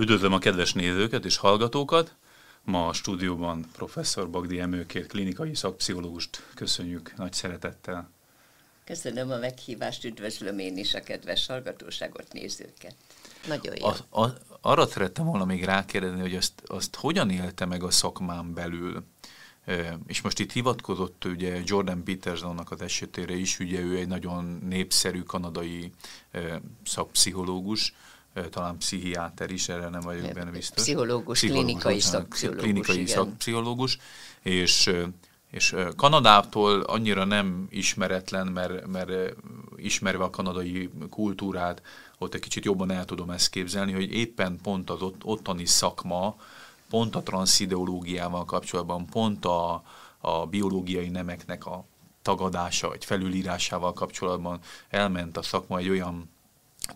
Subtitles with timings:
[0.00, 2.14] Üdvözlöm a kedves nézőket és hallgatókat!
[2.64, 8.10] Ma a stúdióban professzor Bagdi Emőkért klinikai szakpszichológust köszönjük nagy szeretettel.
[8.84, 12.94] Köszönöm a meghívást, üdvözlöm én is a kedves hallgatóságot, nézőket.
[13.46, 13.86] Nagyon jó.
[13.86, 18.54] A, a, arra szerettem volna még rákérdezni, hogy azt, azt hogyan élte meg a szakmán
[18.54, 19.04] belül?
[20.06, 25.22] És most itt hivatkozott ugye Jordan Petersonnak az esetére is, ugye ő egy nagyon népszerű
[25.22, 25.92] kanadai
[26.84, 27.94] szakpszichológus,
[28.50, 30.82] talán pszichiáter is, erre nem vagyok benne biztos.
[30.82, 32.64] Pszichológus, pszichológus klinikai szakpszichológus.
[32.64, 33.06] Klinikai igen.
[33.06, 33.98] szakpszichológus,
[34.42, 34.92] és
[35.50, 39.34] és Kanadától annyira nem ismeretlen, mert, mert
[39.76, 41.82] ismerve a kanadai kultúrát,
[42.18, 46.36] ott egy kicsit jobban el tudom ezt képzelni, hogy éppen pont az ott, ottani szakma,
[46.88, 49.82] pont a transzideológiával kapcsolatban, pont a,
[50.18, 51.84] a biológiai nemeknek a
[52.22, 56.30] tagadása vagy felülírásával kapcsolatban elment a szakma egy olyan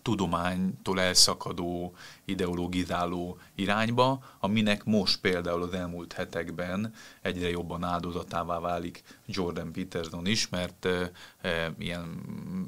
[0.01, 9.71] tudománytól elszakadó, ideologizáló irányba, aminek most például az elmúlt hetekben egyre jobban áldozatává válik Jordan
[9.71, 11.11] Peterson is, mert e,
[11.79, 12.21] ilyen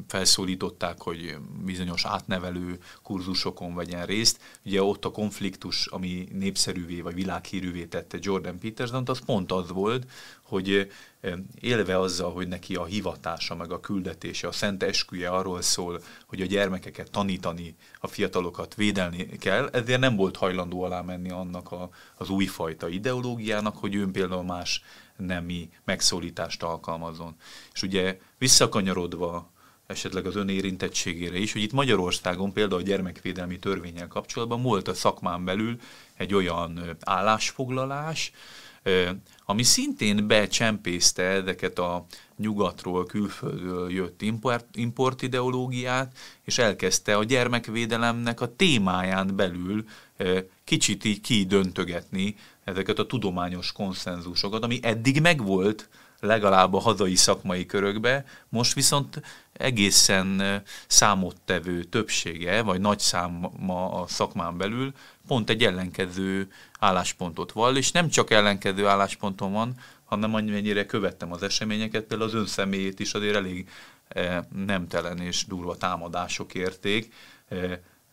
[0.08, 4.40] felszólították, hogy bizonyos átnevelő kurzusokon vegyen részt.
[4.66, 10.08] Ugye ott a konfliktus, ami népszerűvé vagy világhírűvé tette Jordan Peterson, az pont az volt,
[10.48, 10.92] hogy
[11.60, 16.42] élve azzal, hogy neki a hivatása, meg a küldetése, a szent esküje arról szól, hogy
[16.42, 21.90] a gyermekeket tanítani, a fiatalokat védelni kell, ezért nem volt hajlandó alá menni annak a,
[22.16, 24.84] az újfajta ideológiának, hogy ő például más
[25.18, 27.36] nemi megszólítást alkalmazzon.
[27.74, 29.54] És ugye visszakanyarodva
[29.88, 35.46] esetleg az önérintettségére is, hogy itt Magyarországon például a gyermekvédelmi törvényel kapcsolatban volt a szakmán
[35.46, 35.80] belül
[36.14, 38.32] egy olyan állásfoglalás,
[39.46, 42.06] ami szintén becsempészte ezeket a
[42.38, 49.86] nyugatról, külföldről jött import, import ideológiát, és elkezdte a gyermekvédelemnek a témáján belül
[50.64, 58.26] kicsit így kidöntögetni ezeket a tudományos konszenzusokat, ami eddig megvolt, legalább a hazai szakmai körökbe,
[58.50, 59.22] most viszont
[59.54, 64.94] egészen számottevő többsége, vagy nagy száma a szakmán belül
[65.28, 69.76] pont egy ellenkező álláspontot vall, és nem csak ellenkező állásponton van,
[70.06, 73.70] hanem amennyire követtem az eseményeket, például az ön személyét is azért elég
[74.66, 77.14] nemtelen és durva támadások érték,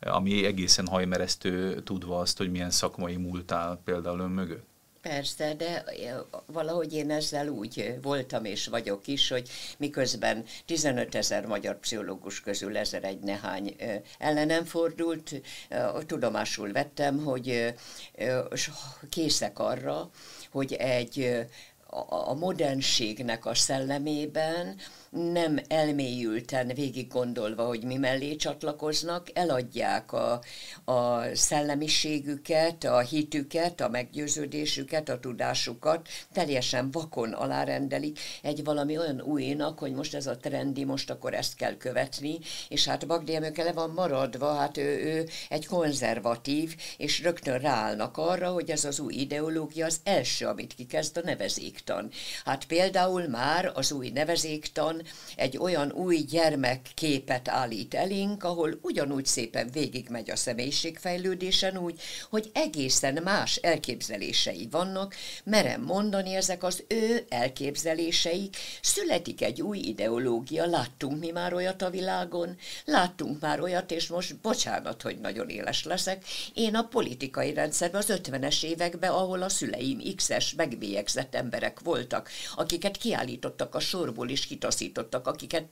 [0.01, 4.72] ami egészen hajmeresztő tudva azt, hogy milyen szakmai múltál például ön mögött.
[5.03, 5.85] Persze, de
[6.47, 9.49] valahogy én ezzel úgy voltam és vagyok is, hogy
[9.79, 13.77] miközben 15 ezer magyar pszichológus közül ezer egy nehány
[14.19, 15.41] ellenem fordult,
[16.07, 17.75] tudomásul vettem, hogy
[19.11, 20.11] készek arra,
[20.51, 21.47] hogy egy
[22.09, 24.77] a modernségnek a szellemében
[25.13, 30.41] nem elmélyülten végig gondolva, hogy mi mellé csatlakoznak, eladják a,
[30.85, 39.79] a szellemiségüket, a hitüket, a meggyőződésüket, a tudásukat, teljesen vakon alárendelik egy valami olyan újnak,
[39.79, 42.39] hogy most ez a trendi, most akkor ezt kell követni,
[42.69, 48.49] és hát Bagdi le van maradva, hát ő, ő egy konzervatív, és rögtön ráállnak arra,
[48.49, 51.21] hogy ez az új ideológia az első, amit kikezd a
[51.87, 52.11] nevezéktan.
[52.45, 55.03] Hát például már az új nevezéktan
[55.37, 62.01] egy olyan új gyermekképet állít elénk, ahol ugyanúgy szépen végigmegy a személyiségfejlődésen úgy,
[62.31, 70.67] hogy egészen más elképzelései vannak, merem mondani, ezek az ő elképzeléseik, születik egy új ideológia,
[70.67, 75.85] láttunk mi már olyat a világon, láttunk már olyat, és most bocsánat, hogy nagyon éles
[75.85, 82.31] leszek, én a politikai rendszerben az 50-es években, ahol a szüleim X-es, megbélyegzett emberek voltak,
[82.55, 85.65] akiket kiállítottak a sorból és kitaszítottak, akiket,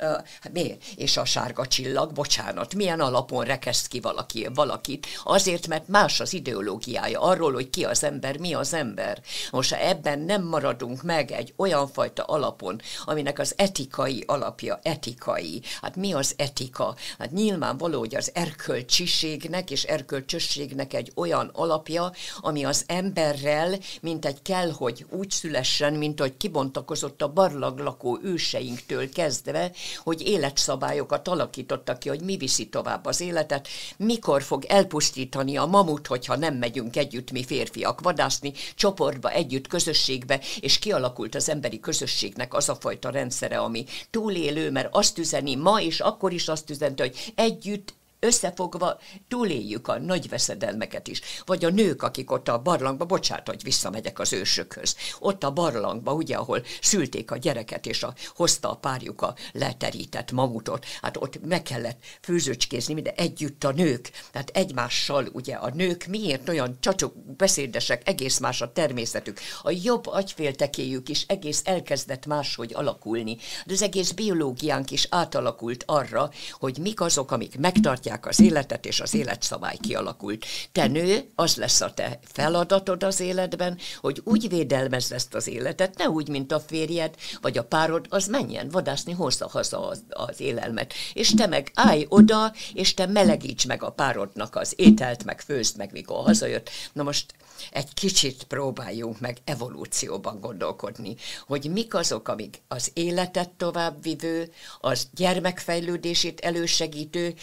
[0.00, 0.76] uh, mi?
[0.96, 5.06] És a sárga csillag, bocsánat, milyen alapon rekeszt ki valaki, valakit?
[5.24, 9.22] Azért, mert más az ideológiája arról, hogy ki az ember, mi az ember.
[9.50, 15.62] Most ha ebben nem maradunk meg egy olyan fajta alapon, aminek az etikai alapja etikai,
[15.80, 16.94] hát mi az etika?
[17.18, 24.42] Hát nyilvánvaló, hogy az erkölcsiségnek és erkölcsösségnek egy olyan alapja, ami az emberrel, mint egy
[24.42, 31.98] kell, hogy úgy szülessen, mint hogy kibontakozott a barlaglakó ősei szüleinktől kezdve, hogy életszabályokat alakítottak
[31.98, 36.96] ki, hogy mi viszi tovább az életet, mikor fog elpusztítani a mamut, hogyha nem megyünk
[36.96, 43.10] együtt mi férfiak vadászni, csoportba, együtt, közösségbe, és kialakult az emberi közösségnek az a fajta
[43.10, 47.94] rendszere, ami túlélő, mert azt üzeni ma, és akkor is azt üzenti, hogy együtt
[48.24, 48.98] összefogva
[49.28, 51.20] túléljük a nagy veszedelmeket is.
[51.44, 56.12] Vagy a nők, akik ott a barlangba, bocsánat, hogy visszamegyek az ősökhöz, ott a barlangba,
[56.12, 61.46] ugye, ahol szülték a gyereket, és a, hozta a párjuk a leterített mamutot, hát ott
[61.46, 67.14] meg kellett főzőcskézni, de együtt a nők, tehát egymással, ugye a nők miért olyan csacsok,
[67.36, 69.40] beszédesek, egész más a természetük.
[69.62, 73.36] A jobb agyféltekéjük is egész elkezdett máshogy alakulni.
[73.66, 79.00] De az egész biológiánk is átalakult arra, hogy mik azok, amik megtartják az életet, és
[79.00, 80.46] az életszabály kialakult.
[80.72, 85.98] Te nő, az lesz a te feladatod az életben, hogy úgy védelmezd ezt az életet,
[85.98, 90.40] ne úgy, mint a férjed, vagy a párod, az menjen vadászni, hozza haza az, az
[90.40, 90.94] élelmet.
[91.12, 95.76] És te meg állj oda, és te melegíts meg a párodnak az ételt, meg főzd
[95.76, 96.70] meg, mikor hazajött.
[96.92, 97.34] Na most
[97.70, 101.16] egy kicsit próbáljunk meg evolúcióban gondolkodni,
[101.46, 107.34] hogy mik azok, amik az életet továbbvivő, az gyermekfejlődését elősegítő,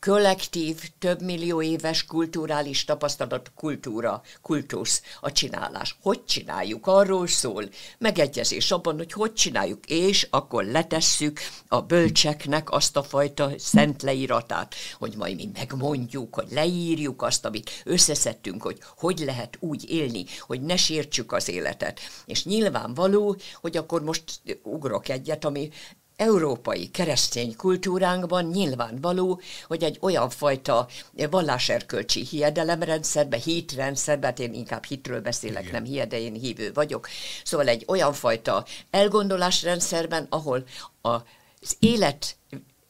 [0.00, 5.96] kollektív, több millió éves kulturális tapasztalat, kultúra, kultusz, a csinálás.
[6.02, 6.86] Hogy csináljuk?
[6.86, 7.68] Arról szól.
[7.98, 14.74] Megegyezés abban, hogy hogy csináljuk, és akkor letesszük a bölcseknek azt a fajta szent leíratát,
[14.98, 20.60] hogy majd mi megmondjuk, hogy leírjuk azt, amit összeszedtünk, hogy hogy lehet úgy élni, hogy
[20.60, 22.00] ne sértsük az életet.
[22.26, 24.24] És nyilvánvaló, hogy akkor most
[24.62, 25.70] ugrok egyet, ami
[26.20, 30.88] európai keresztény kultúránkban nyilvánvaló, hogy egy olyan fajta
[31.30, 35.72] valláserkölcsi hiedelemrendszerbe, hitrendszerbe, hát én inkább hitről beszélek, Igen.
[35.72, 37.08] nem hied, de én hívő vagyok,
[37.44, 40.64] szóval egy olyan fajta elgondolásrendszerben, ahol
[41.00, 42.36] az élet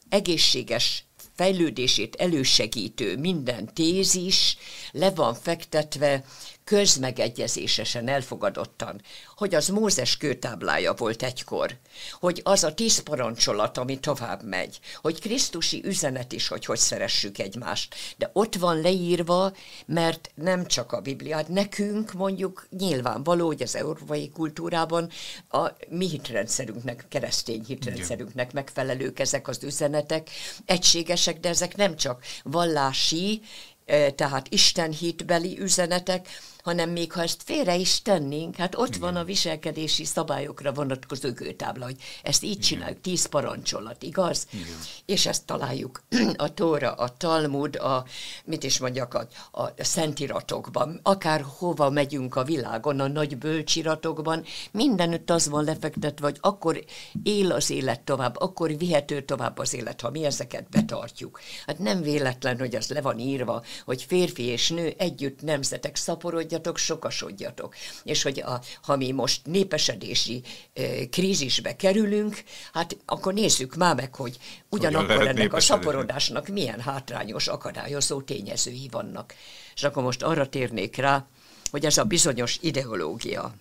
[0.09, 1.05] egészséges
[1.35, 4.57] fejlődését elősegítő minden tézis
[4.91, 6.23] le van fektetve
[6.63, 9.01] közmegegyezésesen elfogadottan,
[9.35, 11.77] hogy az Mózes kőtáblája volt egykor,
[12.19, 17.37] hogy az a tíz parancsolat, ami tovább megy, hogy Krisztusi üzenet is, hogy hogy szeressük
[17.37, 17.95] egymást.
[18.17, 19.53] De ott van leírva,
[19.85, 25.09] mert nem csak a Bibliát, nekünk mondjuk nyilvánvaló, hogy az európai kultúrában
[25.49, 30.29] a mi hitrendszerünknek, keresztény hitrendszerünknek megfelelők ezek az üzenetek,
[30.65, 33.41] egységesek, de ezek nem csak vallási,
[33.85, 36.27] eh, tehát Isten hitbeli üzenetek,
[36.63, 38.99] hanem még ha ezt félre is tennénk, hát ott Igen.
[38.99, 42.61] van a viselkedési szabályokra vonatkozó gőtábla, hogy ezt így Igen.
[42.61, 44.47] csináljuk, tíz parancsolat, igaz?
[44.51, 44.65] Igen.
[45.05, 46.03] És ezt találjuk
[46.35, 48.05] a Tóra, a Talmud, a,
[48.45, 49.27] mit is mondjak, a,
[49.61, 56.37] a szentiratokban, akár hova megyünk a világon, a nagy bölcsiratokban, mindenütt az van lefektetve, hogy
[56.41, 56.83] akkor
[57.23, 61.39] él az élet tovább, akkor vihető tovább az élet, ha mi ezeket betartjuk.
[61.65, 66.50] Hát nem véletlen, hogy az le van írva, hogy férfi és nő együtt nemzetek szaporodj,
[66.51, 67.75] sokasodjatok, sokasodjatok.
[68.03, 70.41] És hogy a, ha mi most népesedési
[70.73, 72.43] e, krízisbe kerülünk,
[72.73, 74.37] hát akkor nézzük már meg, hogy
[74.69, 79.33] ugyanakkor ennek a szaporodásnak milyen hátrányos, akadályozó tényezői vannak.
[79.75, 81.25] És akkor most arra térnék rá,
[81.71, 83.53] hogy ez a bizonyos ideológia.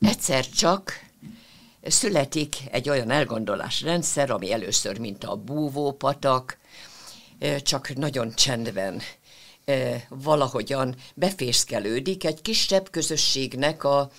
[0.00, 1.00] Egyszer csak
[1.82, 6.58] születik egy olyan elgondolásrendszer, ami először, mint a búvópatak,
[7.62, 9.02] csak nagyon csendben
[10.08, 14.10] valahogyan befészkelődik egy kisebb közösségnek a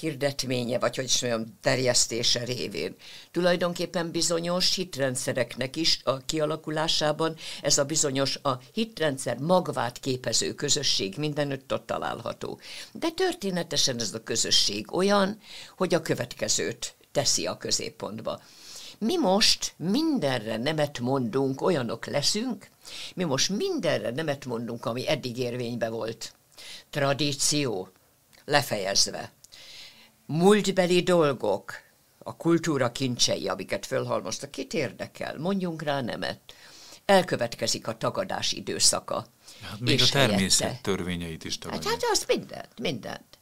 [0.00, 2.94] hirdetménye, vagy hogy is mondjam, terjesztése révén.
[3.30, 11.72] Tulajdonképpen bizonyos hitrendszereknek is a kialakulásában ez a bizonyos a hitrendszer magvát képező közösség mindenütt
[11.72, 12.60] ott található.
[12.92, 15.38] De történetesen ez a közösség olyan,
[15.76, 18.40] hogy a következőt teszi a középpontba.
[18.98, 22.70] Mi most mindenre nemet mondunk, olyanok leszünk,
[23.14, 26.32] mi most mindenre nemet mondunk, ami eddig érvénybe volt.
[26.90, 27.88] Tradíció,
[28.44, 29.32] lefejezve.
[30.26, 31.72] Múltbeli dolgok,
[32.18, 35.38] a kultúra kincsei, amiket fölhalmoztak, kit érdekel?
[35.38, 36.40] Mondjunk rá nemet.
[37.04, 39.26] Elkövetkezik a tagadás időszaka.
[39.62, 40.82] Hát még a természet helyette.
[40.82, 41.90] törvényeit is tagadja.
[41.90, 43.38] Hát, hát az mindent, mindent.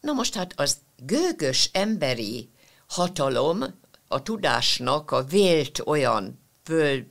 [0.00, 2.48] Na most hát az gőgös emberi
[2.86, 3.64] hatalom
[4.08, 7.06] a tudásnak a vélt olyan föl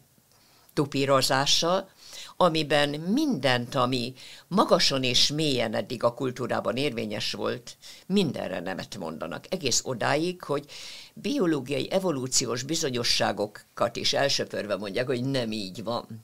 [0.79, 1.89] tupírozása,
[2.37, 4.13] amiben mindent, ami
[4.47, 9.45] magason és mélyen eddig a kultúrában érvényes volt, mindenre nemet mondanak.
[9.49, 10.65] Egész odáig, hogy
[11.13, 16.21] biológiai, evolúciós bizonyosságokat is elsöpörve mondják, hogy nem így van.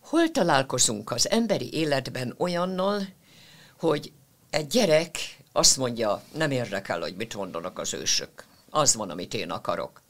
[0.00, 3.08] Hol találkozunk az emberi életben olyannal,
[3.78, 4.12] hogy
[4.50, 5.18] egy gyerek
[5.52, 8.44] azt mondja, nem érdekel, hogy mit mondanak az ősök.
[8.70, 10.04] Az van, amit én akarok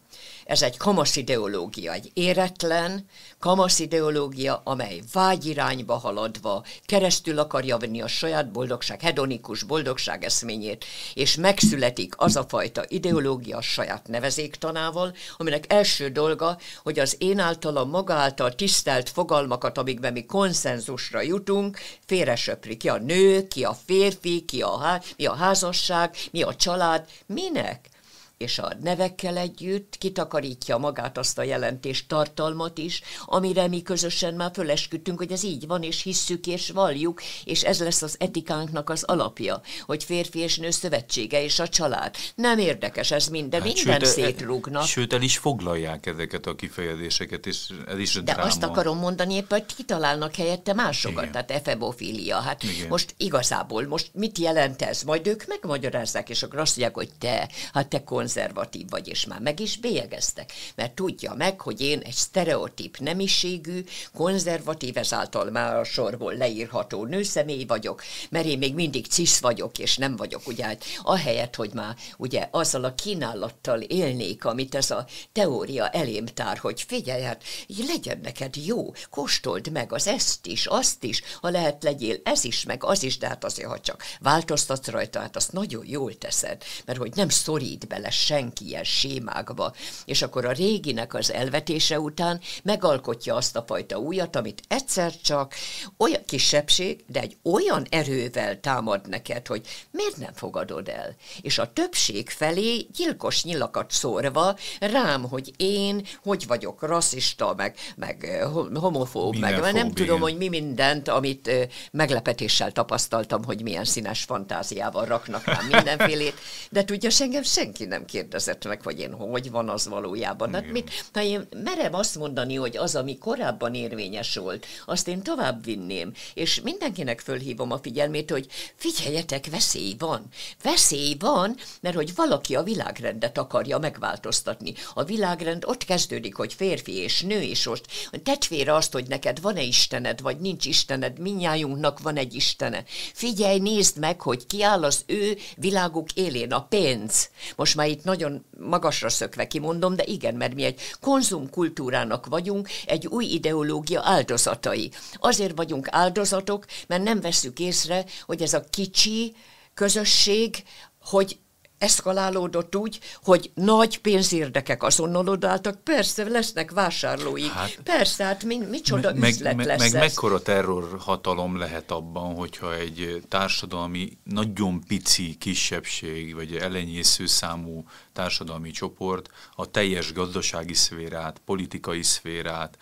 [0.47, 3.07] ez egy kamasz ideológia, egy éretlen
[3.39, 10.85] kamasz ideológia, amely vágyirányba haladva keresztül akarja venni a saját boldogság, hedonikus boldogság eszményét,
[11.15, 17.39] és megszületik az a fajta ideológia a saját nevezéktanával, aminek első dolga, hogy az én
[17.39, 23.77] általam maga által tisztelt fogalmakat, amikben mi konszenzusra jutunk, félresöpri ki a nő, ki a
[23.87, 27.95] férfi, ki a, há- mi a házasság, mi a család, minek?
[28.39, 34.51] És a nevekkel együtt kitakarítja magát azt a jelentés tartalmat is, amire mi közösen már
[34.55, 39.03] fölesküdtünk, hogy ez így van, és hisszük, és valljuk, és ez lesz az etikánknak az
[39.03, 42.15] alapja, hogy férfi és nő szövetsége és a család.
[42.35, 44.85] Nem érdekes ez minden, hát minden sőt, e- szétrúgnak.
[44.87, 48.43] Sőt, el is foglalják ezeket a kifejezéseket, és ez is De dráma.
[48.43, 51.33] azt akarom mondani éppen, hogy kitalálnak helyette másokat, Igen.
[51.33, 52.37] tehát efebofília.
[52.41, 52.89] Hát Igen.
[52.89, 55.03] most igazából, most mit jelent ez?
[55.03, 59.41] Majd ők megmagyarázzák, és akkor azt mondják, hogy te, hát te konzervatív vagy, és már
[59.41, 60.53] meg is bélyegeztek.
[60.75, 67.65] Mert tudja meg, hogy én egy sztereotíp nemiségű, konzervatív, ezáltal már a sorból leírható nőszemély
[67.65, 71.97] vagyok, mert én még mindig cisz vagyok, és nem vagyok, ugye, hát ahelyett, hogy már
[72.17, 77.43] ugye azzal a kínálattal élnék, amit ez a teória elém tár, hogy figyelj, hát
[77.87, 82.65] legyen neked jó, kóstold meg az ezt is, azt is, ha lehet legyél ez is,
[82.65, 86.63] meg az is, de hát azért, ha csak változtatsz rajta, hát azt nagyon jól teszed,
[86.85, 92.41] mert hogy nem szorít bele senki ilyen sémákba, és akkor a réginek az elvetése után
[92.63, 95.55] megalkotja azt a fajta újat, amit egyszer csak
[95.97, 101.17] olyan kisebbség, de egy olyan erővel támad neked, hogy miért nem fogadod el?
[101.41, 108.25] És a többség felé gyilkos nyilakat szórva rám, hogy én hogy vagyok rasszista, meg, meg
[108.25, 113.85] eh, homofób, meg meg nem tudom, hogy mi mindent, amit ö, meglepetéssel tapasztaltam, hogy milyen
[113.85, 116.35] színes fantáziával raknak rám mindenfélét,
[116.71, 120.55] de tudja, engem senki nem kérdezett meg, hogy én hogy van az valójában.
[120.55, 125.23] Hát mit, ha én merem azt mondani, hogy az, ami korábban érvényes volt, azt én
[125.23, 130.27] tovább vinném, és mindenkinek fölhívom a figyelmét, hogy figyeljetek, veszély van.
[130.63, 134.75] Veszély van, mert hogy valaki a világrendet akarja megváltoztatni.
[134.95, 137.85] A világrend ott kezdődik, hogy férfi és nő, és most
[138.23, 142.85] tedd félre azt, hogy neked van-e Istened, vagy nincs Istened, minnyájunknak van egy Istene.
[143.13, 147.31] Figyelj, nézd meg, hogy ki áll az ő világuk élén, a pénz.
[147.57, 153.07] Most már itt nagyon magasra szökve kimondom, de igen, mert mi egy konzumkultúrának vagyunk, egy
[153.07, 154.91] új ideológia áldozatai.
[155.15, 159.35] Azért vagyunk áldozatok, mert nem veszük észre, hogy ez a kicsi
[159.75, 160.63] közösség,
[161.01, 161.39] hogy
[161.79, 169.13] eszkalálódott úgy, hogy nagy pénzérdekek azonnal odaálltak, persze lesznek vásárlói, hát, persze, hát mi, micsoda
[169.15, 170.01] meg, üzlet meg, lesz meg ez.
[170.01, 179.31] mekkora terrorhatalom lehet abban, hogyha egy társadalmi, nagyon pici kisebbség, vagy elenyésző számú társadalmi csoport
[179.57, 182.79] a teljes gazdasági szférát, politikai szférát,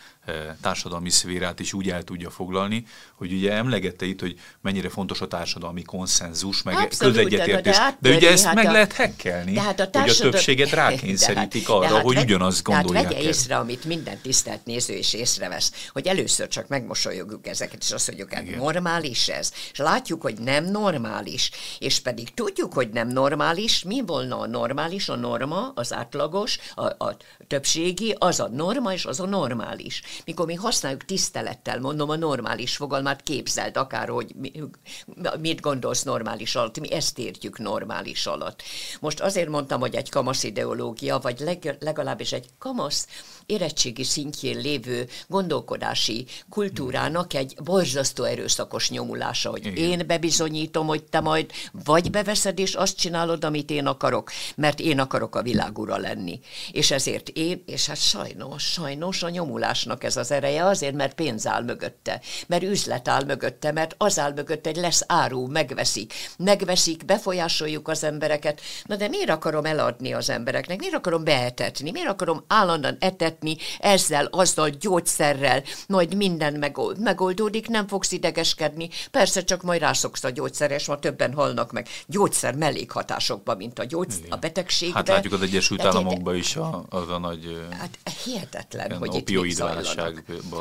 [0.61, 2.85] társadalmi szférát is úgy el tudja foglalni,
[3.15, 8.09] hogy ugye emlegette itt, hogy mennyire fontos a társadalmi konszenzus, meg Abszolút, közegyetértés, de- de
[8.11, 11.67] de, ugye ezt hát meg a- lehet hekkelni, De hát a hogy a többséget rákényszerítik
[11.67, 13.29] hát- arra, hát hogy vegy- ugyanazt de hát gondolják vegye el.
[13.29, 18.33] észre, amit minden tisztelt néző és észrevesz, hogy először csak megmosolyogjuk ezeket, és azt mondjuk,
[18.33, 18.59] hát Igen.
[18.59, 19.53] normális ez.
[19.73, 21.51] És látjuk, hogy nem normális.
[21.79, 23.83] És pedig tudjuk, hogy nem normális.
[23.83, 25.09] Mi volna a normális?
[25.09, 30.03] A norma, az átlagos, a, a többségi, az a norma, és az a normális.
[30.25, 34.53] Mikor mi használjuk tisztelettel, mondom a normális fogalmát, képzeld akár, hogy mi,
[35.41, 38.63] mit gondolsz normális alatt, mi ezt értjük normális alatt.
[39.01, 43.07] Most azért mondtam, hogy egy kamasz ideológia, vagy leg, legalábbis egy kamasz
[43.47, 49.91] érettségi szintjén lévő gondolkodási kultúrának egy borzasztó erőszakos nyomulása, hogy Igen.
[49.91, 51.51] én bebizonyítom, hogy te majd
[51.85, 56.41] vagy beveszed, és azt csinálod, amit én akarok, mert én akarok a világura lenni.
[56.73, 61.47] És ezért én, és hát sajnos, sajnos a nyomulásnak ez az ereje, azért, mert pénz
[61.47, 66.13] áll mögötte, mert üzlet áll mögötte, mert az áll mögötte, hogy lesz áru, megveszik.
[66.39, 68.61] Megveszik, befolyásoljuk az embereket.
[68.85, 70.79] Na de miért akarom eladni az embereknek?
[70.79, 71.91] Miért akarom beetetni?
[71.91, 73.33] Miért akarom állandóan etetni
[73.79, 75.63] ezzel, azzal, gyógyszerrel?
[75.89, 78.89] Majd minden megold, megoldódik, nem fogsz idegeskedni.
[79.11, 83.85] Persze csak majd rászoksz a gyógyszerre, és ma többen halnak meg gyógyszer mellékhatásokban, mint a,
[83.85, 84.97] gyógyszer, a betegségbe.
[84.97, 89.31] Hát látjuk az Egyesült de- Államokban is a, az a nagy Hát hihetetlen, hogy itt
[89.31, 89.59] mit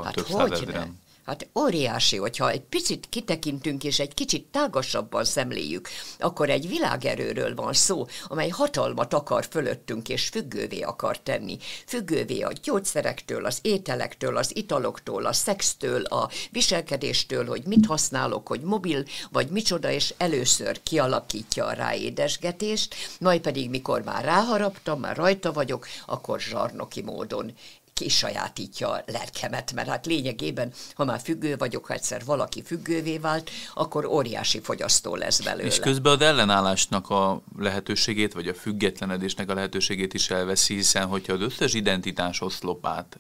[0.03, 0.88] Hát több hogyne?
[1.25, 5.89] Hát óriási, hogyha egy picit kitekintünk és egy kicsit tágasabban szemléljük,
[6.20, 11.58] akkor egy világerőről van szó, amely hatalmat akar fölöttünk és függővé akar tenni.
[11.86, 18.62] Függővé a gyógyszerektől, az ételektől, az italoktól, a szextől, a viselkedéstől, hogy mit használok, hogy
[18.62, 25.51] mobil vagy micsoda, és először kialakítja a ráédesgetést, majd pedig mikor már ráharaptam, már rajta
[25.51, 27.53] vagyok, akkor zsarnoki módon
[27.93, 33.50] kisajátítja a lelkemet, mert hát lényegében, ha már függő vagyok, ha egyszer valaki függővé vált,
[33.73, 35.67] akkor óriási fogyasztó lesz belőle.
[35.67, 41.33] És közben az ellenállásnak a lehetőségét, vagy a függetlenedésnek a lehetőségét is elveszi, hiszen hogyha
[41.33, 43.15] az összes identitás oszlopát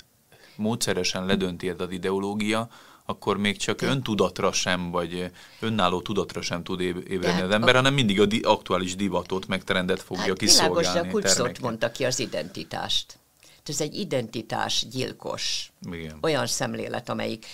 [0.55, 2.69] módszeresen ledönti ez az ideológia,
[3.05, 3.87] akkor még csak De...
[3.87, 7.77] öntudatra sem, vagy önálló tudatra sem tud ébredni az ember, a...
[7.77, 11.07] hanem mindig a di- aktuális divatot, meg trendet fogja hát kiszolgálni.
[11.07, 13.17] Világos, de a mondta ki az identitást
[13.69, 15.71] ez egy identitás gyilkos.
[15.91, 16.17] Igen.
[16.21, 17.45] Olyan szemlélet, amelyik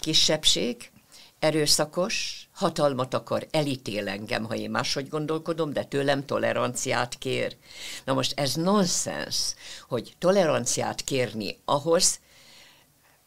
[0.00, 0.90] kisebbség,
[1.38, 7.56] erőszakos, hatalmat akar, elítél engem, ha én máshogy gondolkodom, de tőlem toleranciát kér.
[8.04, 9.54] Na most ez nonsens,
[9.88, 12.20] hogy toleranciát kérni ahhoz,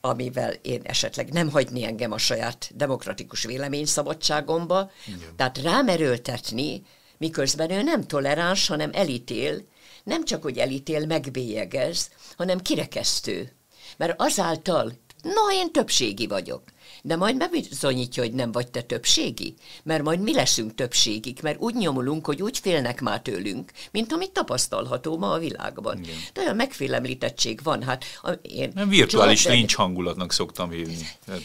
[0.01, 5.35] amivel én esetleg nem hagyni engem a saját demokratikus véleményszabadságomba, Igen.
[5.35, 6.81] tehát rám erőltetni,
[7.17, 9.61] miközben ő nem toleráns, hanem elítél,
[10.07, 13.51] nem csak, hogy elítél, megbélyegez, hanem kirekesztő.
[13.97, 16.61] Mert azáltal, na, én többségi vagyok
[17.01, 19.53] de majd bebizonyítja, hogy nem vagy te többségi,
[19.83, 24.31] mert majd mi leszünk többségik, mert úgy nyomulunk, hogy úgy félnek már tőlünk, mint amit
[24.31, 26.03] tapasztalható ma a világban.
[26.03, 26.15] Igen.
[26.33, 28.71] De olyan megfélemlítettség van, hát a, én...
[28.75, 30.97] Nem virtuális Jordan, nincs hangulatnak szoktam hívni.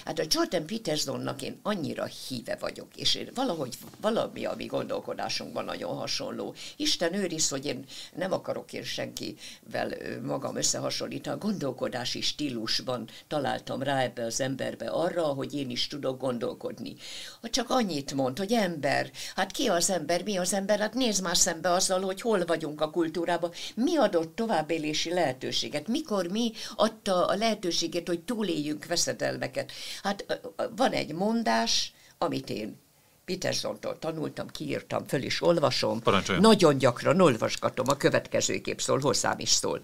[0.05, 5.65] Hát a Jordan Petersonnak én annyira híve vagyok, és én valahogy valami a mi gondolkodásunkban
[5.65, 6.55] nagyon hasonló.
[6.77, 7.85] Isten őriz, hogy én
[8.15, 15.32] nem akarok én senkivel magam összehasonlítani, a gondolkodási stílusban találtam rá ebbe az emberbe arra,
[15.35, 16.95] hogy hogy én is tudok gondolkodni.
[17.41, 21.23] Ha csak annyit mond, hogy ember, hát ki az ember, mi az ember, hát nézd
[21.23, 27.27] már szembe azzal, hogy hol vagyunk a kultúrában, mi adott továbbélési lehetőséget, mikor mi adta
[27.27, 29.73] a lehetőséget, hogy túléljünk veszedelmeket.
[30.03, 30.41] Hát
[30.77, 32.81] van egy mondás, amit én
[33.25, 36.01] Petersontól tanultam, kiírtam, föl is olvasom.
[36.01, 36.43] Parancsoljon.
[36.43, 39.81] Nagyon gyakran olvasgatom, a következőképp szól, hozzám is szól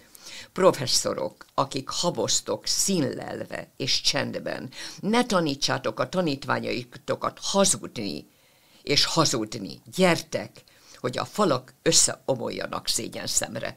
[0.53, 4.71] professzorok, akik haboztok színlelve és csendben,
[5.01, 8.29] ne tanítsátok a tanítványaitokat hazudni
[8.83, 9.81] és hazudni.
[9.95, 10.65] Gyertek,
[11.01, 13.77] hogy a falak összeomoljanak szégyen szemre.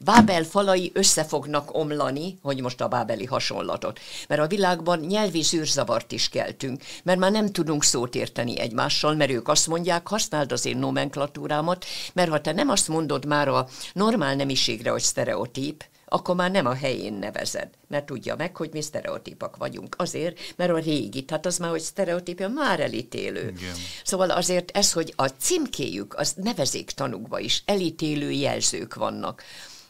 [0.00, 6.12] Bábel falai össze fognak omlani, hogy most a bábeli hasonlatot, mert a világban nyelvi zűrzavart
[6.12, 10.66] is keltünk, mert már nem tudunk szót érteni egymással, mert ők azt mondják, használd az
[10.66, 16.34] én nomenklatúrámat, mert ha te nem azt mondod már a normál nemiségre, hogy sztereotíp, akkor
[16.34, 19.94] már nem a helyén nevezed, mert tudja meg, hogy mi sztereotípak vagyunk.
[19.98, 23.54] Azért, mert a régi, tehát az már, hogy sztereotípia már elítélő.
[23.56, 23.74] Igen.
[24.04, 29.42] Szóval azért ez, hogy a címkéjük, az nevezék tanukba is elítélő jelzők vannak.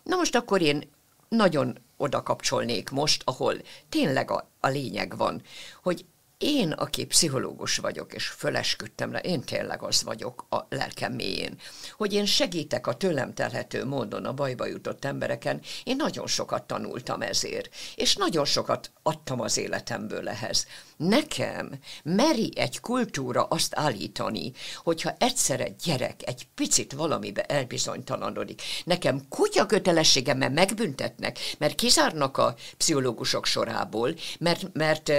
[0.02, 0.90] Na most akkor én
[1.29, 3.55] nagyon oda kapcsolnék most, ahol
[3.88, 5.42] tényleg a, a lényeg van,
[5.83, 6.05] hogy
[6.38, 11.59] én, aki pszichológus vagyok, és fölesküdtem rá, én tényleg az vagyok a lelkem mélyén,
[11.92, 17.22] hogy én segítek a tőlem telhető módon a bajba jutott embereken, én nagyon sokat tanultam
[17.22, 20.66] ezért, és nagyon sokat adtam az életemből ehhez.
[20.96, 29.29] Nekem meri egy kultúra azt állítani, hogyha egyszer egy gyerek egy picit valamibe elbizonytalanodik, nekem
[29.29, 35.12] kutya kötelességem, mert megbüntetnek, mert kizárnak a pszichológusok sorából, mert, mert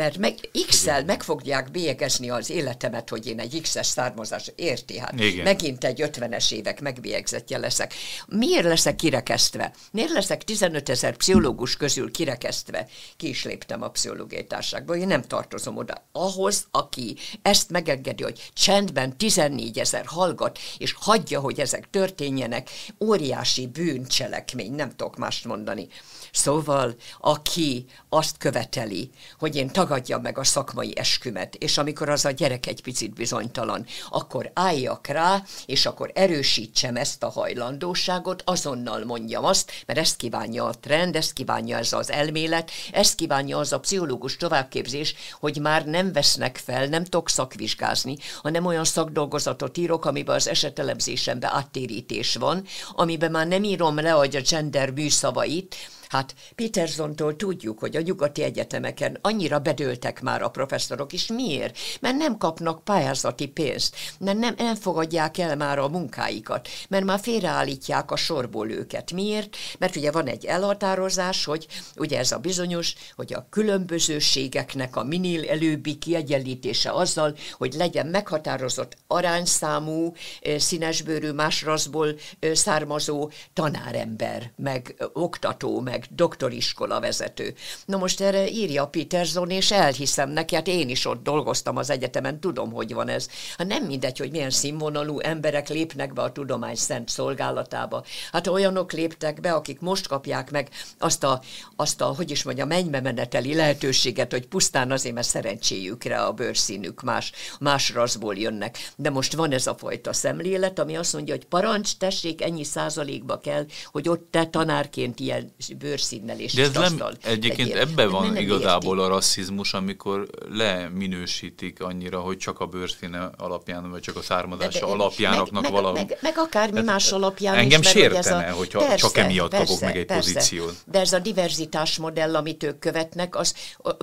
[0.19, 4.99] meg, X-el meg fogják bélyegezni az életemet, hogy én egy X-es származás, érti?
[4.99, 5.43] Hát Igen.
[5.43, 7.93] megint egy 50-es évek megbélyegzetje leszek.
[8.27, 9.71] Miért leszek kirekesztve?
[9.91, 12.87] Miért leszek 15 ezer pszichológus közül kirekesztve?
[13.17, 16.07] Ki is léptem a pszichológiai társágba, én nem tartozom oda.
[16.11, 23.67] Ahhoz, aki ezt megengedi, hogy csendben 14 ezer hallgat, és hagyja, hogy ezek történjenek, óriási
[23.67, 25.87] bűncselekmény, nem tudok mást mondani.
[26.31, 29.09] Szóval, aki azt követeli,
[29.39, 33.85] hogy én tagadjam meg a szakmai eskümet, és amikor az a gyerek egy picit bizonytalan,
[34.09, 40.65] akkor álljak rá, és akkor erősítsem ezt a hajlandóságot, azonnal mondjam azt, mert ezt kívánja
[40.65, 45.85] a trend, ezt kívánja ez az elmélet, ezt kívánja az a pszichológus továbbképzés, hogy már
[45.85, 52.63] nem vesznek fel, nem tudok szakvizsgázni, hanem olyan szakdolgozatot írok, amiben az esetelemzésemben áttérítés van,
[52.91, 55.75] amiben már nem írom le, hogy a gender műszavait,
[56.11, 61.77] Hát Petersontól tudjuk, hogy a nyugati egyetemeken annyira bedőltek már a professzorok, és miért?
[61.99, 67.19] Mert nem kapnak pályázati pénzt, mert nem, nem fogadják el már a munkáikat, mert már
[67.19, 69.11] félreállítják a sorból őket.
[69.11, 69.57] Miért?
[69.79, 75.49] Mert ugye van egy elhatározás, hogy ugye ez a bizonyos, hogy a különbözőségeknek a minél
[75.49, 80.13] előbbi kiegyenlítése azzal, hogy legyen meghatározott arányszámú,
[80.57, 82.15] színesbőrű, más raszból
[82.53, 87.53] származó tanárember, meg oktató, meg doktoriskola vezető.
[87.85, 92.39] Na most erre írja Peterson, és elhiszem neki, hát én is ott dolgoztam az egyetemen,
[92.39, 93.27] tudom, hogy van ez.
[93.57, 98.03] Hát nem mindegy, hogy milyen színvonalú emberek lépnek be a tudomány szent szolgálatába.
[98.31, 101.41] Hát olyanok léptek be, akik most kapják meg azt a,
[101.75, 107.01] azt a hogy is mondja, mennybe meneteli lehetőséget, hogy pusztán azért, mert szerencséjükre a bőrszínük
[107.01, 108.77] más, más raszból jönnek.
[108.95, 113.39] De most van ez a fajta szemlélet, ami azt mondja, hogy parancs, tessék, ennyi százalékba
[113.39, 115.53] kell, hogy ott te tanárként ilyen
[115.91, 119.09] bőrszínnel és De ez nem, egyébként ebben van nem igazából érti.
[119.09, 124.85] a rasszizmus, amikor leminősítik annyira, hogy csak a bőrszíne alapján, vagy csak a származása de,
[124.85, 125.97] de, alapjánaknak meg, valami.
[125.97, 129.49] Meg, meg, akármi hát, más alapján Engem is, sértene, ez a, hogyha persze, csak emiatt
[129.49, 130.75] persze, kapok meg egy persze, pozíciót.
[130.85, 133.53] De ez a diverzitás modell, amit ők követnek, az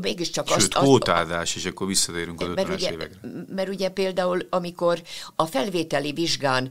[0.03, 0.75] mégiscsak Sőt, azt...
[0.75, 3.21] kvótázás, és akkor visszatérünk az 50-es évekre.
[3.55, 5.03] Mert ugye például, amikor
[5.37, 6.71] a felvételi vizsgán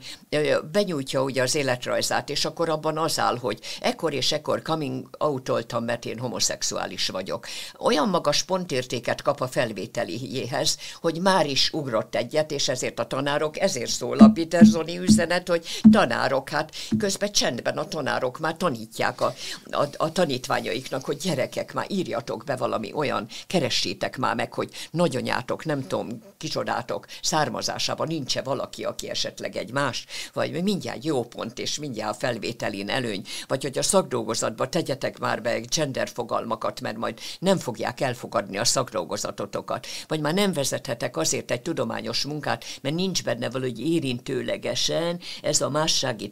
[0.71, 5.83] benyújtja ugye az életrajzát, és akkor abban az áll, hogy ekkor és ekkor coming outoltam,
[5.83, 7.47] mert én homoszexuális vagyok.
[7.79, 13.59] Olyan magas pontértéket kap a felvételiéhez, hogy már is ugrott egyet, és ezért a tanárok,
[13.59, 19.33] ezért szól a Petersoni üzenet, hogy tanárok, hát közben csendben a tanárok már tanítják a,
[19.71, 25.65] a, a tanítványaiknak, hogy gyerekek, már írjatok be valami olyan, keressétek már meg, hogy nagyanyátok,
[25.65, 31.79] nem tudom, kicsodátok származásában nincs-e valaki, aki esetleg egy más, vagy mindjárt jó pont, és
[31.79, 37.19] mindjárt a felvételin előny, vagy hogy a szakdolgozatba tegyetek már be gender fogalmakat, mert majd
[37.39, 43.23] nem fogják elfogadni a szakdolgozatotokat, vagy már nem vezethetek azért egy tudományos munkát, mert nincs
[43.23, 46.31] benne valahogy érintőlegesen ez a mássági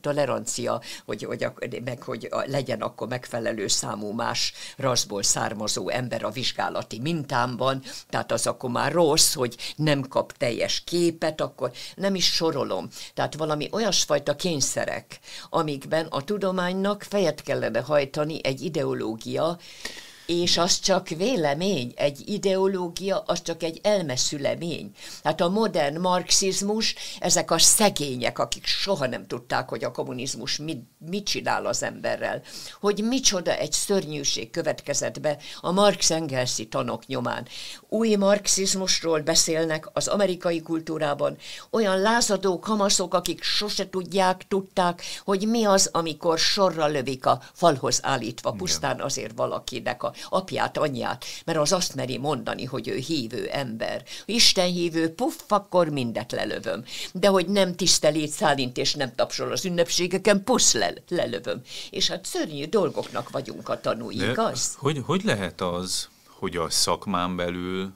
[0.00, 1.46] tolerancia, hogy, hogy,
[1.84, 8.46] meg hogy legyen akkor megfelelő számú más raszból származó ember a vizsgálati mintámban, tehát az
[8.46, 12.88] akkor már rossz, hogy nem kap teljes képet, akkor nem is sorolom.
[13.14, 15.18] Tehát valami olyasfajta kényszerek,
[15.50, 19.58] amikben a tudománynak fejet kellene hajtani egy ideológia,
[20.26, 24.90] és az csak vélemény, egy ideológia, az csak egy elmeszülemény.
[25.24, 30.82] Hát a modern marxizmus, ezek a szegények, akik soha nem tudták, hogy a kommunizmus mit,
[30.98, 32.42] mit csinál az emberrel,
[32.80, 37.46] hogy micsoda egy szörnyűség következett be a Marx-Engelszi tanok nyomán.
[37.88, 41.36] Új marxizmusról beszélnek az amerikai kultúrában,
[41.70, 47.98] olyan lázadó kamaszok, akik sose tudják, tudták, hogy mi az, amikor sorra lövik a falhoz
[48.02, 53.46] állítva, pusztán azért valakinek a apját, anyját, mert az azt meri mondani, hogy ő hívő
[53.46, 54.02] ember.
[54.24, 56.84] Isten hívő, puff, akkor mindet lelövöm.
[57.12, 61.60] De hogy nem tisztelít szálint és nem tapsol az ünnepségeken, pusz le, lelövöm.
[61.90, 64.74] És hát szörnyű dolgoknak vagyunk a tanúi, De igaz?
[64.78, 67.92] Hogy, hogy lehet az, hogy a szakmán belül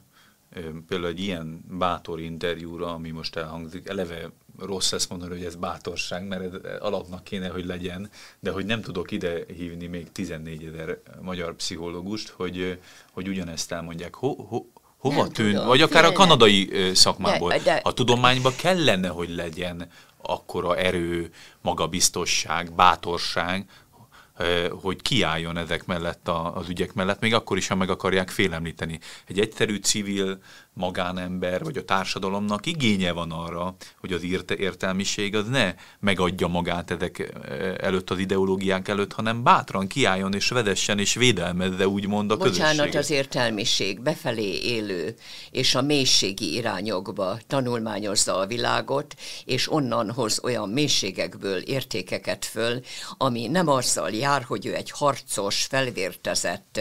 [0.89, 6.27] például egy ilyen bátor interjúra, ami most elhangzik, eleve rossz ezt mondani, hogy ez bátorság,
[6.27, 10.99] mert ez alapnak kéne, hogy legyen, de hogy nem tudok ide hívni még 14 ezer
[11.21, 12.79] magyar pszichológust, hogy,
[13.13, 14.15] hogy ugyanezt elmondják.
[14.15, 14.65] Ho, ho,
[14.97, 17.51] hova tűn, vagy akár a kanadai szakmából.
[17.51, 19.89] De, de, a tudományban kellene, hogy legyen
[20.23, 23.69] akkora erő, magabiztosság, bátorság,
[24.71, 29.01] hogy kiálljon ezek mellett az ügyek mellett, még akkor is, ha meg akarják félemlíteni.
[29.27, 30.39] Egy egyszerű civil
[30.79, 34.23] magánember, vagy a társadalomnak igénye van arra, hogy az
[34.57, 40.49] értelmiség az ne megadja magát ezek eh, előtt az ideológiák előtt, hanem bátran kiálljon és
[40.49, 42.95] vedessen és védelmezze úgymond a Bocsánat, közösséget.
[42.95, 45.15] az értelmiség befelé élő
[45.51, 49.15] és a mélységi irányokba tanulmányozza a világot,
[49.45, 52.81] és onnan hoz olyan mélységekből értékeket föl,
[53.17, 56.81] ami nem azzal jár, hogy ő egy harcos, felvértezett,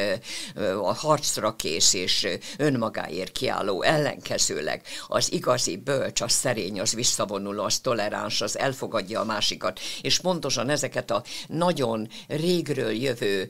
[0.82, 7.80] a harcra kész és önmagáért kiálló ellenkezőleg az igazi bölcs, az szerény, az visszavonuló, az
[7.80, 13.50] toleráns, az elfogadja a másikat, és pontosan ezeket a nagyon régről jövő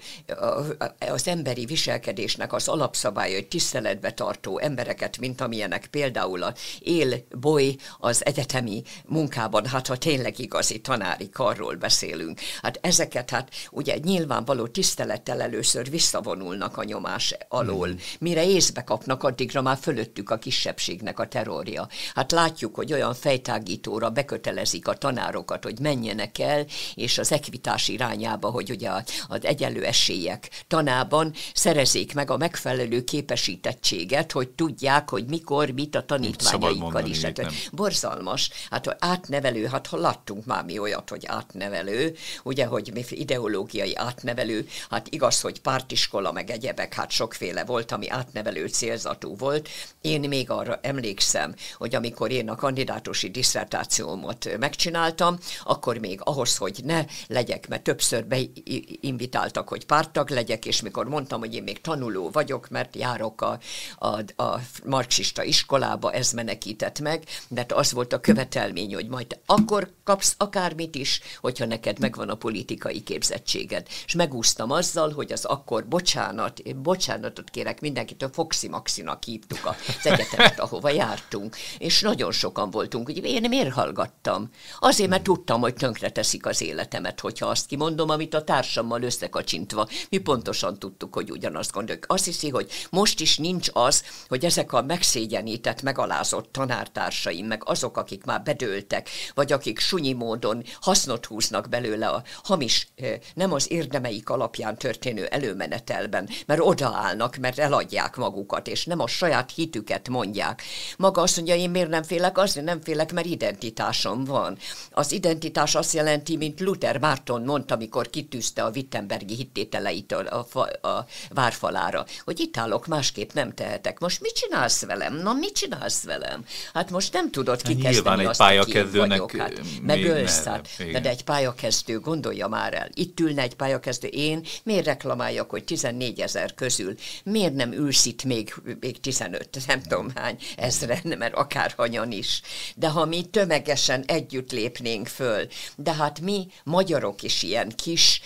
[1.12, 8.26] az emberi viselkedésnek az alapszabályait tiszteletbe tartó embereket, mint amilyenek például a él boly az
[8.26, 12.40] egyetemi munkában, hát ha tényleg igazi tanári karról beszélünk.
[12.62, 17.88] Hát ezeket, hát ugye nyilvánvaló tisztelettel először visszavonulnak a nyomás alól.
[17.88, 17.96] Mm.
[18.20, 19.78] Mire észbe kapnak, addigra már
[20.18, 21.88] fölöttük a kisebbségnek a terrorja.
[22.16, 28.50] Hát látjuk, hogy olyan fejtágítóra bekötelezik a tanárokat, hogy menjenek el, és az ekvitás irányába,
[28.50, 28.90] hogy ugye
[29.28, 36.06] az egyenlő esélyek tanában szerezzék meg a megfelelő képesítettséget, hogy tudják, hogy mikor, mit a
[36.06, 37.24] tanítványaikkal is.
[37.24, 38.50] Hát, borzalmas.
[38.70, 45.08] Hát átnevelő, hát ha láttunk már mi olyat, hogy átnevelő, ugye, hogy ideológiai átnevelő, hát
[45.10, 49.70] igaz, hogy pártiskola meg egyebek, hát sokféle volt, ami átnevelő célzatú volt.
[50.08, 56.80] Én még arra emlékszem, hogy amikor én a kandidátusi diszertációmat megcsináltam, akkor még ahhoz, hogy
[56.84, 62.30] ne legyek, mert többször beinvitáltak, hogy pártag legyek, és mikor mondtam, hogy én még tanuló
[62.30, 63.60] vagyok, mert járok a,
[63.98, 69.92] a, a marxista iskolába, ez menekített meg, de az volt a követelmény, hogy majd akkor
[70.04, 73.88] kapsz akármit is, hogyha neked megvan a politikai képzettséged.
[74.06, 79.66] És megúsztam azzal, hogy az akkor bocsánat, bocsánatot kérek mindenkitől, Foxi Maxinak hívtuk
[80.00, 83.08] az egyetemet, ahova jártunk, és nagyon sokan voltunk.
[83.08, 84.50] Ugye én miért hallgattam?
[84.80, 89.88] Azért, mert tudtam, hogy tönkre teszik az életemet, hogyha azt kimondom, amit a társammal összekacsintva.
[90.10, 92.06] Mi pontosan tudtuk, hogy ugyanazt gondoljuk.
[92.08, 97.98] Azt hiszi, hogy most is nincs az, hogy ezek a megszégyenített, megalázott tanártársaim, meg azok,
[97.98, 102.88] akik már bedőltek, vagy akik sunyi módon hasznot húznak belőle a hamis,
[103.34, 109.52] nem az érdemeik alapján történő előmenetelben, mert odaállnak, mert eladják magukat, és nem a saját
[109.88, 110.62] hitüket mondják.
[110.98, 112.38] Maga azt mondja, én miért nem félek?
[112.38, 114.58] Azért nem félek, mert identitásom van.
[114.92, 120.88] Az identitás azt jelenti, mint Luther Márton mondta, amikor kitűzte a Wittenbergi hittételeit a, a,
[120.88, 124.00] a várfalára, hogy itt állok, másképp nem tehetek.
[124.00, 125.14] Most mit csinálsz velem?
[125.14, 126.46] Na, mit csinálsz velem?
[126.74, 132.00] Hát most nem tudod kikezdeni Nyilván egy azt, pályakezdőnek hát, megölsz, hát, de egy pályakezdő,
[132.00, 137.54] gondolja már el, itt ülne egy pályakezdő, én miért reklamáljak, hogy 14 ezer közül, miért
[137.54, 142.42] nem ülsz itt még, még 15, nem tudom hány ezren, mert akárhanyan is.
[142.76, 148.22] De ha mi tömegesen együtt lépnénk föl, de hát mi magyarok is ilyen kis,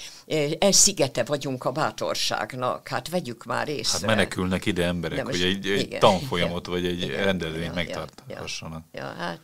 [0.60, 3.98] ez szigete vagyunk a bátorságnak, hát vegyük már észre.
[4.08, 7.66] Hát menekülnek ide emberek, most, hogy egy, egy igen, tanfolyamot igen, vagy egy igen, rendezvényt
[7.66, 8.84] ja, megtarthassanak.
[8.92, 9.40] Ja, ja, hát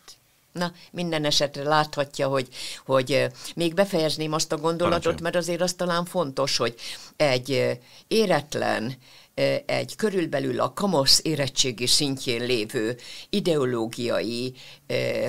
[0.51, 2.47] Na, minden esetre láthatja, hogy,
[2.85, 5.21] hogy még befejezném azt a gondolatot, Parancsolj.
[5.21, 6.75] mert azért az talán fontos, hogy
[7.15, 8.97] egy éretlen,
[9.65, 12.97] egy körülbelül a kamasz érettségi szintjén lévő
[13.29, 14.53] ideológiai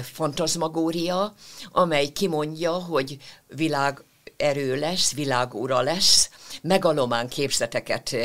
[0.03, 1.35] fantazmagória,
[1.73, 3.17] amely kimondja, hogy
[3.47, 4.05] világ
[4.39, 6.31] erő lesz, világúra lesz,
[6.63, 8.17] megalomán képzeteket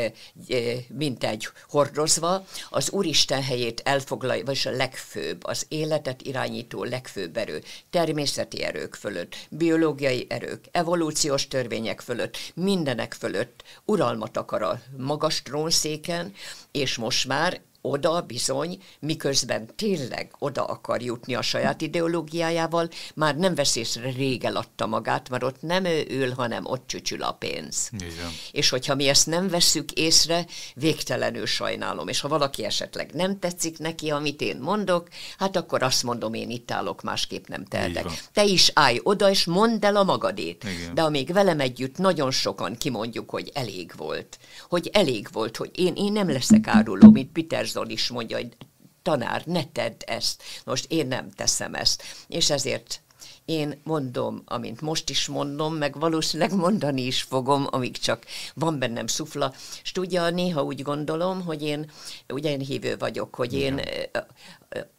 [0.88, 7.62] mint egy hordozva, az Úristen helyét elfoglalja, vagyis a legfőbb, az életet irányító legfőbb erő,
[7.90, 16.32] természeti erők fölött, biológiai erők, evolúciós törvények fölött, mindenek fölött uralmat akar a magas trónszéken,
[16.70, 23.54] és most már oda bizony, miközben tényleg oda akar jutni a saját ideológiájával, már nem
[23.54, 27.90] vesz észre, rég eladta magát, mert ott nem ő ül, hanem ott csücsül a pénz.
[27.92, 28.30] Igen.
[28.52, 32.08] És hogyha mi ezt nem vesszük észre, végtelenül sajnálom.
[32.08, 36.50] És ha valaki esetleg nem tetszik neki, amit én mondok, hát akkor azt mondom, én
[36.50, 38.06] itt állok, másképp nem tehetek.
[38.32, 40.64] Te is állj oda, és mondd el a magadét.
[40.64, 40.94] Igen.
[40.94, 45.94] De amíg velem együtt nagyon sokan kimondjuk, hogy elég volt, hogy elég volt, hogy én,
[45.96, 48.56] én nem leszek áruló, mint Peter Zol is mondja, hogy
[49.02, 50.42] tanár, ne tedd ezt.
[50.64, 52.02] Most én nem teszem ezt.
[52.28, 53.02] És ezért
[53.44, 59.06] én mondom, amint most is mondom, meg valószínűleg mondani is fogom, amíg csak van bennem
[59.06, 59.54] szufla.
[59.82, 61.90] És tudja, néha úgy gondolom, hogy én,
[62.28, 63.80] ugye én hívő vagyok, hogy én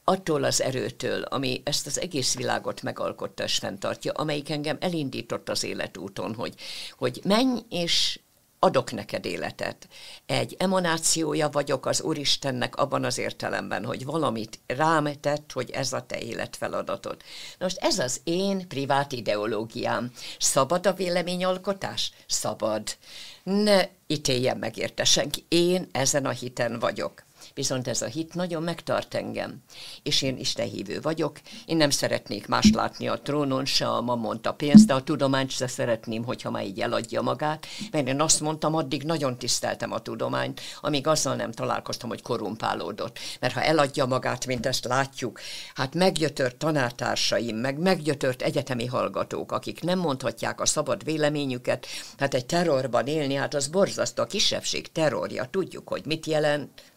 [0.03, 5.63] attól az erőtől, ami ezt az egész világot megalkotta és fenntartja, amelyik engem elindított az
[5.63, 6.53] életúton, hogy,
[6.97, 8.19] hogy menj és
[8.65, 9.87] adok neked életet.
[10.25, 16.05] Egy emanációja vagyok az Úristennek abban az értelemben, hogy valamit rám tett, hogy ez a
[16.05, 17.21] te életfeladatod.
[17.59, 20.11] Most ez az én privát ideológiám.
[20.39, 22.11] Szabad a véleményalkotás?
[22.27, 22.83] Szabad.
[23.43, 25.45] Ne ítéljen meg érte senki.
[25.47, 27.24] Én ezen a hiten vagyok
[27.55, 29.63] viszont ez a hit nagyon megtart engem,
[30.03, 34.45] és én Isten hívő vagyok, én nem szeretnék más látni a trónon, se a mamont
[34.45, 38.39] a pénzt, de a tudományt se szeretném, hogyha már így eladja magát, mert én azt
[38.39, 43.19] mondtam, addig nagyon tiszteltem a tudományt, amíg azzal nem találkoztam, hogy korumpálódott.
[43.39, 45.39] Mert ha eladja magát, mint ezt látjuk,
[45.73, 51.87] hát meggyötört tanártársaim, meg meggyötört egyetemi hallgatók, akik nem mondhatják a szabad véleményüket,
[52.17, 56.93] hát egy terrorban élni, hát az borzasztó, a kisebbség terrorja, tudjuk, hogy mit jelent,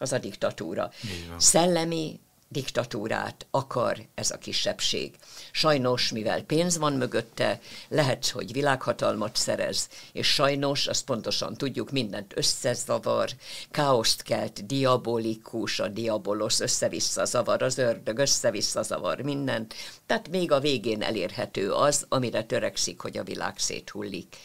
[0.00, 0.90] az a diktatúra.
[1.36, 5.14] Szellemi diktatúrát akar ez a kisebbség.
[5.52, 12.32] Sajnos, mivel pénz van mögötte, lehet, hogy világhatalmat szerez, és sajnos, azt pontosan tudjuk, mindent
[12.36, 13.30] összezavar,
[13.70, 19.74] káoszt kelt, diabolikus, a diabolos össze-vissza zavar, az ördög össze-vissza zavar mindent,
[20.06, 24.36] tehát még a végén elérhető az, amire törekszik, hogy a világ széthullik.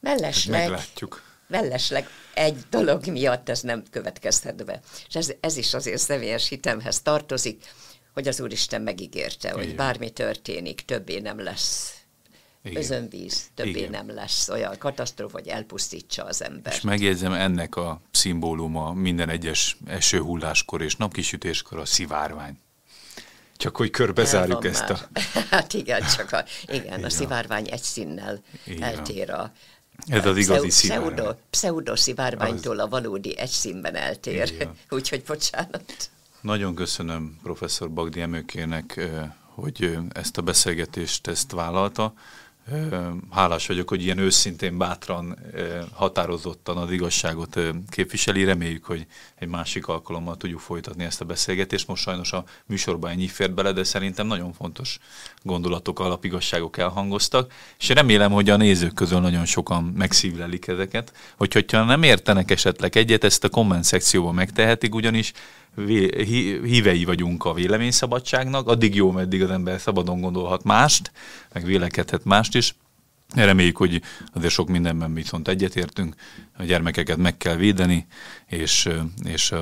[0.00, 0.60] Mellesleg...
[0.60, 4.80] Meglátjuk mellesleg egy dolog miatt ez nem következhet be.
[5.08, 7.64] És ez, ez is azért személyes hitemhez tartozik,
[8.14, 9.64] hogy az Úristen megígérte, Igen.
[9.64, 11.96] hogy bármi történik, többé nem lesz
[12.62, 12.82] igen.
[12.82, 13.90] özönvíz, többé Igen.
[13.90, 16.72] nem lesz olyan katasztrófa, hogy elpusztítsa az ember.
[16.72, 22.58] És megjegyzem, ennek a szimbóluma minden egyes esőhulláskor és napkisütéskor a szivárvány.
[23.56, 25.08] Csak hogy körbezárjuk ezt már.
[25.14, 25.20] a...
[25.50, 28.82] Hát igen, csak a, igen, a szivárvány egy színnel igen.
[28.82, 29.52] eltér a,
[30.06, 31.14] ez az igazi szivárvány.
[31.14, 34.68] Pseudo, pseudo szivárványtól a valódi egy színben eltér.
[34.90, 36.10] Úgyhogy bocsánat.
[36.40, 39.08] Nagyon köszönöm professzor Bagdi Emőkének,
[39.54, 42.14] hogy ezt a beszélgetést ezt vállalta.
[43.30, 45.38] Hálás vagyok, hogy ilyen őszintén, bátran,
[45.92, 48.44] határozottan az igazságot képviseli.
[48.44, 51.86] Reméljük, hogy egy másik alkalommal tudjuk folytatni ezt a beszélgetést.
[51.86, 54.98] Most sajnos a műsorban ennyi fért bele, de szerintem nagyon fontos
[55.42, 61.12] gondolatok, alapigazságok elhangoztak, és remélem, hogy a nézők közül nagyon sokan megszívlelik ezeket.
[61.36, 65.32] Hogy, hogyha nem értenek esetleg egyet, ezt a komment szekcióban megtehetik, ugyanis
[66.64, 71.12] hívei vagyunk a véleményszabadságnak, addig jó, meddig az ember szabadon gondolhat mást,
[71.52, 72.74] meg vélekedhet mást is.
[73.34, 76.14] Reméljük, hogy azért sok mindenben viszont egyetértünk,
[76.58, 78.06] a gyermekeket meg kell védeni,
[78.46, 78.88] és,
[79.24, 79.52] és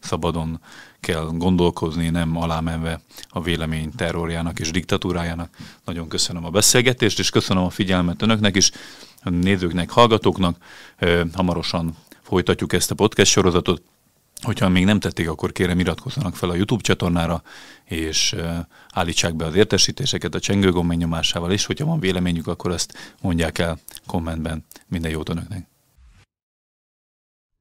[0.00, 0.60] szabadon
[1.00, 5.56] kell gondolkozni, nem alámenve a vélemény terrorjának és diktatúrájának.
[5.84, 8.70] Nagyon köszönöm a beszélgetést, és köszönöm a figyelmet önöknek is,
[9.22, 10.56] a nézőknek, hallgatóknak.
[11.32, 13.82] Hamarosan folytatjuk ezt a podcast sorozatot.
[14.42, 17.42] Hogyha még nem tették, akkor kérem iratkozzanak fel a YouTube csatornára,
[17.84, 18.34] és
[18.92, 23.78] állítsák be az értesítéseket a csengőgomb nyomásával, és hogyha van véleményük, akkor ezt mondják el
[24.06, 24.64] kommentben.
[24.86, 25.77] Minden jót önöknek!